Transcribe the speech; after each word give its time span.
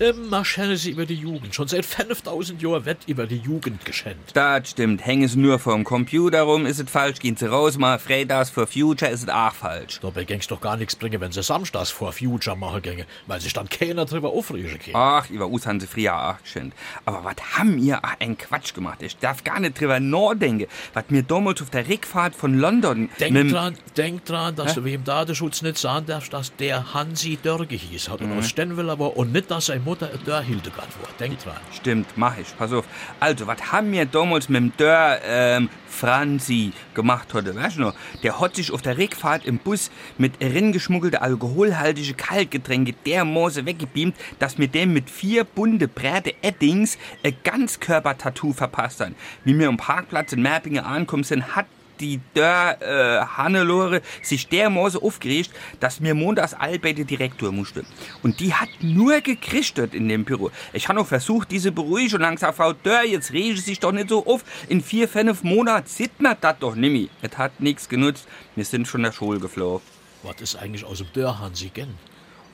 Immer 0.00 0.46
schäne 0.46 0.78
sie 0.78 0.92
über 0.92 1.04
die 1.04 1.14
Jugend. 1.14 1.54
Schon 1.54 1.68
seit 1.68 1.84
5000 1.84 2.62
Jahren 2.62 2.86
wird 2.86 3.06
über 3.06 3.26
die 3.26 3.36
Jugend 3.36 3.84
geschänt. 3.84 4.16
Das 4.32 4.70
stimmt. 4.70 5.04
Hängen 5.04 5.24
es 5.24 5.36
nur 5.36 5.58
vom 5.58 5.84
Computer 5.84 6.40
rum, 6.40 6.64
ist 6.64 6.80
es 6.80 6.88
falsch. 6.88 7.18
Gehen 7.18 7.36
sie 7.36 7.44
raus, 7.44 7.76
mal 7.76 7.98
Fridays 7.98 8.48
for 8.48 8.66
Future, 8.66 9.10
ist 9.10 9.24
es 9.24 9.28
auch 9.28 9.52
falsch. 9.52 10.00
Dabei 10.00 10.24
gäng's 10.24 10.46
doch 10.46 10.62
gar 10.62 10.78
nichts 10.78 10.96
bringen, 10.96 11.20
wenn 11.20 11.32
sie 11.32 11.42
Samstags 11.42 11.90
vor 11.90 12.14
Future 12.14 12.56
machen 12.56 12.80
gänge, 12.80 13.04
weil 13.26 13.42
sich 13.42 13.52
dann 13.52 13.68
keiner 13.68 14.06
drüber 14.06 14.30
aufregen 14.30 14.78
kann. 14.78 14.94
Ach, 14.94 15.28
über 15.28 15.48
uns 15.48 15.66
haben 15.66 15.80
sie 15.80 15.86
früher 15.86 16.16
auch 16.16 16.42
geschenkt. 16.42 16.74
Aber 17.04 17.22
was 17.22 17.58
haben 17.58 17.76
ihr 17.76 18.00
ein 18.20 18.38
Quatsch 18.38 18.72
gemacht? 18.72 19.02
Ich 19.02 19.18
darf 19.18 19.44
gar 19.44 19.60
nicht 19.60 19.78
drüber 19.78 20.00
nachdenken. 20.00 20.66
Was 20.94 21.04
mir 21.10 21.24
damals 21.24 21.60
auf 21.60 21.68
der 21.68 21.86
Rückfahrt 21.86 22.34
von 22.34 22.58
London... 22.58 23.10
Denk 23.20 23.50
dran, 23.50 23.76
denk 23.98 24.24
dran, 24.24 24.56
dass 24.56 24.76
du 24.76 24.84
wem 24.84 25.04
Datenschutz 25.04 25.60
nicht 25.60 25.76
sagen 25.76 26.06
darfst, 26.06 26.32
dass 26.32 26.56
der 26.56 26.94
Hansi 26.94 27.36
Dörge 27.36 27.76
hieß 27.76 28.08
hat 28.08 28.22
und 28.22 28.32
aus 28.38 28.48
Stenwiller 28.48 28.98
war 28.98 29.14
und 29.18 29.34
nicht, 29.34 29.50
dass 29.50 29.66
seine 29.66 29.89
Mutter 29.90 30.08
ein 30.12 30.24
Dörr 30.24 30.42
Hildegard 30.42 30.88
war. 31.02 31.08
Denk 31.18 31.40
dran. 31.40 31.56
Stimmt, 31.72 32.06
mach 32.14 32.38
ich. 32.38 32.56
Pass 32.56 32.72
auf. 32.72 32.84
Also, 33.18 33.48
was 33.48 33.72
haben 33.72 33.90
wir 33.90 34.04
damals 34.06 34.48
mit 34.48 34.62
dem 34.62 34.72
Dörr, 34.76 35.18
ähm, 35.24 35.68
Franzi 35.88 36.72
gemacht 36.94 37.34
heute? 37.34 37.56
Weißt 37.56 37.76
du 37.76 37.80
noch? 37.80 37.94
Der 38.22 38.40
hat 38.40 38.54
sich 38.54 38.70
auf 38.70 38.82
der 38.82 38.98
Rückfahrt 38.98 39.44
im 39.46 39.58
Bus 39.58 39.90
mit 40.16 40.34
reingeschmuggelte 40.40 41.22
alkoholhaltige 41.22 42.14
Kaltgetränke 42.14 42.92
dermaßen 43.04 43.66
weggebeamt, 43.66 44.14
dass 44.38 44.58
wir 44.58 44.68
dem 44.68 44.92
mit 44.92 45.10
vier 45.10 45.42
bunte 45.42 45.88
Bräte 45.88 46.34
Eddings 46.40 46.96
ein 47.24 47.34
Ganzkörper-Tattoo 47.42 48.52
verpasst 48.52 49.00
haben. 49.00 49.16
Wie 49.42 49.58
wir 49.58 49.66
am 49.66 49.76
Parkplatz 49.76 50.32
in 50.32 50.42
Merpingen 50.42 50.84
ankommen 50.84 51.24
sind, 51.24 51.56
hat 51.56 51.66
die 52.00 52.20
Dörr 52.34 52.80
äh, 52.80 53.24
Hannelore 53.24 54.02
sich 54.22 54.48
dermaßen 54.48 55.00
aufgeregt, 55.00 55.50
dass 55.78 56.00
mir 56.00 56.14
montags 56.14 56.54
all 56.54 56.78
bei 56.78 56.92
der 56.92 57.04
Direktor 57.04 57.52
musste. 57.52 57.84
Und 58.22 58.40
die 58.40 58.54
hat 58.54 58.68
nur 58.80 59.20
gekriegt 59.20 59.78
dort 59.78 59.94
in 59.94 60.08
dem 60.08 60.24
Büro. 60.24 60.50
Ich 60.72 60.88
habe 60.88 60.98
noch 60.98 61.06
versucht, 61.06 61.50
diese 61.50 61.72
beruhigen 61.72 62.16
und 62.16 62.22
langsam, 62.22 62.54
Frau 62.54 62.72
Dörr, 62.72 63.04
jetzt 63.04 63.32
rege 63.32 63.54
ich 63.54 63.64
sich 63.64 63.80
doch 63.80 63.92
nicht 63.92 64.08
so 64.08 64.26
auf. 64.26 64.44
In 64.68 64.82
vier, 64.82 65.08
fünf 65.08 65.42
Monaten 65.42 65.86
sieht 65.86 66.20
man 66.20 66.36
das 66.40 66.58
doch 66.58 66.74
nimmer. 66.74 67.08
Es 67.22 67.36
hat 67.36 67.60
nichts 67.60 67.88
genutzt. 67.88 68.26
Wir 68.56 68.64
sind 68.64 68.88
schon 68.88 69.02
der 69.02 69.12
Schule 69.12 69.38
geflogen. 69.38 69.82
Was 70.22 70.40
ist 70.40 70.56
eigentlich 70.56 70.84
aus 70.84 70.98
dem 70.98 71.06
Dörr 71.12 71.38
Hansi 71.38 71.70
gen? 71.72 71.94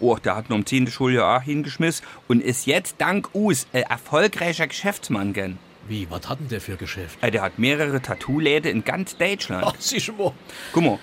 Oh, 0.00 0.16
der 0.16 0.34
hat 0.34 0.50
noch 0.50 0.56
im 0.56 0.66
10. 0.66 0.88
Schuljahr 0.88 1.40
hingeschmissen 1.40 2.04
und 2.26 2.42
ist 2.42 2.66
jetzt 2.66 2.96
dank 2.98 3.32
us 3.34 3.68
ein 3.72 3.82
erfolgreicher 3.82 4.66
Geschäftsmann 4.66 5.32
gern. 5.32 5.58
Wie, 5.88 6.08
was 6.10 6.28
hat 6.28 6.40
denn 6.40 6.48
der 6.48 6.60
für 6.60 6.76
Geschäft? 6.76 7.18
Äh, 7.22 7.30
Der 7.30 7.42
hat 7.42 7.58
mehrere 7.58 8.00
Tattoo-Läden 8.00 8.70
in 8.70 8.84
ganz 8.84 9.16
Deutschland. 9.16 9.64
Ach, 9.66 9.74
sieh 9.78 10.00
mal. 10.12 10.32
Guck 10.72 10.82
mal, 10.84 10.98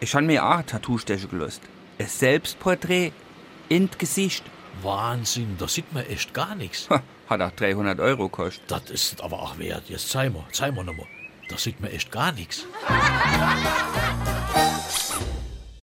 ich 0.00 0.14
habe 0.14 0.24
mir 0.26 0.44
auch 0.44 0.62
Tattoo 0.62 0.98
stechen 0.98 1.30
gelöst. 1.30 1.62
Ein 1.98 2.06
Selbstporträt 2.08 3.12
in 3.68 3.88
Gesicht. 3.98 4.44
Wahnsinn, 4.82 5.56
da 5.58 5.66
sieht 5.68 5.92
man 5.94 6.04
echt 6.06 6.34
gar 6.34 6.54
nichts. 6.54 6.90
Ha, 6.90 7.02
Hat 7.28 7.40
auch 7.40 7.50
300 7.52 7.98
Euro 8.00 8.24
gekostet. 8.28 8.64
Das 8.70 8.90
ist 8.90 9.22
aber 9.22 9.40
auch 9.40 9.56
wert. 9.58 9.84
Jetzt 9.88 10.10
zeig 10.10 10.32
mal, 10.34 10.44
zeig 10.52 10.74
mal 10.74 10.84
nochmal. 10.84 11.06
Da 11.48 11.56
sieht 11.56 11.80
man 11.80 11.90
echt 11.90 12.10
gar 12.12 12.32
nichts. 12.32 12.66